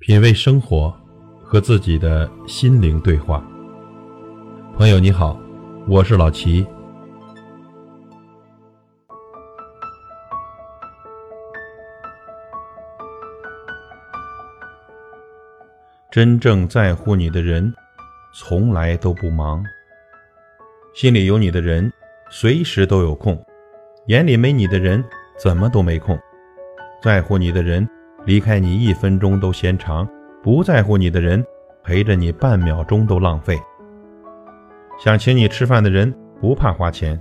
[0.00, 0.90] 品味生活，
[1.44, 3.44] 和自己的心灵对话。
[4.74, 5.38] 朋友你好，
[5.86, 6.66] 我是老齐。
[16.10, 17.70] 真正在乎你的人，
[18.32, 19.62] 从来都不忙。
[20.94, 21.92] 心里有你的人，
[22.30, 23.36] 随时都有空；
[24.06, 25.04] 眼里没你的人，
[25.38, 26.18] 怎么都没空。
[27.02, 27.86] 在乎你的人。
[28.24, 30.08] 离开你一分钟都嫌长，
[30.42, 31.44] 不在乎你的人
[31.82, 33.58] 陪着你半秒钟都浪费。
[34.98, 37.18] 想请你吃饭的人不怕花钱，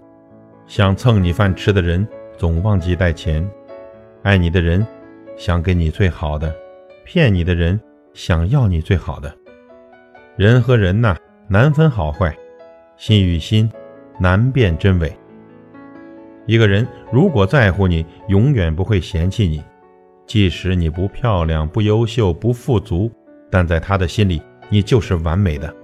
[0.67, 2.05] 想蹭你饭吃的人
[2.37, 3.49] 总忘记带钱。
[4.21, 4.85] 爱你的人
[5.37, 6.53] 想给你最好的，
[7.05, 7.79] 骗你的人
[8.13, 9.33] 想要你最好的。
[10.35, 11.15] 人和人呐，
[11.47, 12.37] 难分好坏，
[12.97, 13.71] 心与心
[14.19, 15.11] 难辨真伪。
[16.45, 19.63] 一个人如果在乎你，永远不会嫌弃你。
[20.29, 23.11] 即使你不漂亮、不优秀、不富足，
[23.49, 25.75] 但在他的心里，你就是完美的。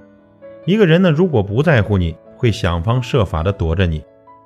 [0.65, 4.03] 一个人呢，如果不在乎你，会想方设法的躲着你。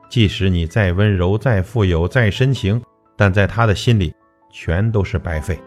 [0.09, 2.81] 即使你再温柔、再富有、再深情，
[3.17, 4.13] 但在他的心里，
[4.49, 5.59] 全都是白费。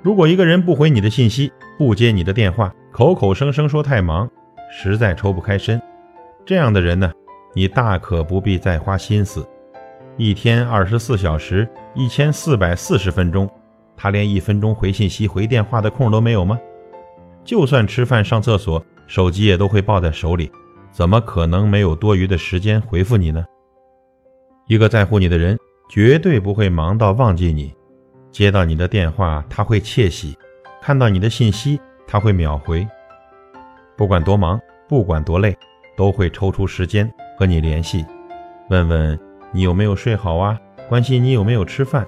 [0.00, 4.26] 如果一个人不回你的信息，不接你的电话，口口声声说太忙，
[4.70, 5.78] 实在抽不开身，
[6.46, 7.12] 这样的人呢，
[7.54, 9.46] 你大可不必再花心思。
[10.18, 13.48] 一天二十四小时，一千四百四十分钟，
[13.96, 16.60] 他连一分钟回信息、回电话的空都没有吗？
[17.44, 20.52] 就算吃饭、上厕所，手机也都会抱在手里，
[20.90, 23.42] 怎么可能没有多余的时间回复你呢？
[24.68, 27.72] 一个在乎你的人，绝对不会忙到忘记你。
[28.30, 30.34] 接到你的电话，他会窃喜；
[30.82, 32.86] 看到你的信息，他会秒回。
[33.96, 35.56] 不管多忙，不管多累，
[35.96, 38.04] 都会抽出时间和你联系，
[38.68, 39.18] 问问。
[39.52, 40.58] 你有没有睡好啊？
[40.88, 42.06] 关心你有没有吃饭。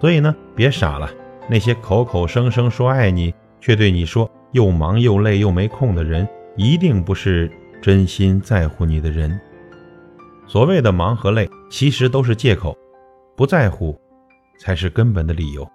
[0.00, 1.10] 所以呢，别傻了。
[1.48, 9.38] 那些口口声声说爱你，却对你说又忙又累又没空的人，一定不是真心在乎你的人。
[10.46, 12.76] 所谓的忙和累，其实都是借口，
[13.36, 13.98] 不在乎
[14.58, 15.68] 才是根本的理由。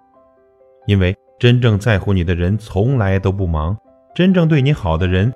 [0.86, 3.76] 因为真正在乎你的人，从来都不忙；
[4.14, 5.32] 真正对你好的人，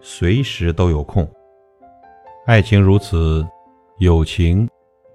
[0.00, 1.28] 随时都有空。
[2.46, 3.46] 爱情如此，
[3.98, 4.68] 友情。